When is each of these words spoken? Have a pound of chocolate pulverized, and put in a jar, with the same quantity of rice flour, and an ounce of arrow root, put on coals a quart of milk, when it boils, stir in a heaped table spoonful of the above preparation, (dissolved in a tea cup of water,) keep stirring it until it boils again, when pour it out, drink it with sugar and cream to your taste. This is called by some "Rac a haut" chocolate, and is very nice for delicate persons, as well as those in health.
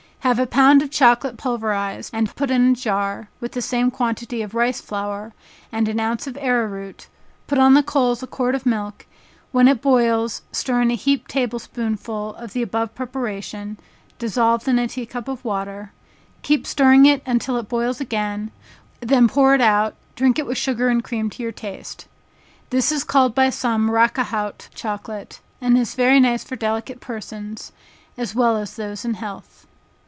Have 0.21 0.37
a 0.37 0.45
pound 0.45 0.83
of 0.83 0.91
chocolate 0.91 1.35
pulverized, 1.37 2.11
and 2.13 2.33
put 2.35 2.51
in 2.51 2.73
a 2.73 2.75
jar, 2.75 3.29
with 3.39 3.53
the 3.53 3.61
same 3.61 3.89
quantity 3.89 4.43
of 4.43 4.53
rice 4.53 4.79
flour, 4.79 5.33
and 5.71 5.87
an 5.87 5.99
ounce 5.99 6.27
of 6.27 6.37
arrow 6.39 6.67
root, 6.67 7.07
put 7.47 7.57
on 7.57 7.81
coals 7.81 8.21
a 8.21 8.27
quart 8.27 8.53
of 8.53 8.63
milk, 8.63 9.07
when 9.51 9.67
it 9.67 9.81
boils, 9.81 10.43
stir 10.51 10.79
in 10.83 10.91
a 10.91 10.95
heaped 10.95 11.31
table 11.31 11.57
spoonful 11.57 12.35
of 12.35 12.53
the 12.53 12.61
above 12.61 12.93
preparation, 12.93 13.79
(dissolved 14.19 14.67
in 14.67 14.77
a 14.77 14.87
tea 14.87 15.07
cup 15.07 15.27
of 15.27 15.43
water,) 15.43 15.91
keep 16.43 16.67
stirring 16.67 17.07
it 17.07 17.23
until 17.25 17.57
it 17.57 17.67
boils 17.67 17.99
again, 17.99 18.51
when 19.05 19.27
pour 19.27 19.55
it 19.55 19.59
out, 19.61 19.95
drink 20.15 20.37
it 20.37 20.45
with 20.45 20.55
sugar 20.57 20.87
and 20.87 21.03
cream 21.03 21.31
to 21.31 21.41
your 21.41 21.51
taste. 21.51 22.05
This 22.69 22.91
is 22.91 23.03
called 23.03 23.33
by 23.33 23.49
some 23.49 23.89
"Rac 23.89 24.19
a 24.19 24.25
haut" 24.25 24.69
chocolate, 24.75 25.39
and 25.59 25.79
is 25.79 25.95
very 25.95 26.19
nice 26.19 26.43
for 26.43 26.55
delicate 26.55 26.99
persons, 26.99 27.71
as 28.19 28.35
well 28.35 28.55
as 28.57 28.75
those 28.75 29.03
in 29.03 29.15
health. 29.15 29.65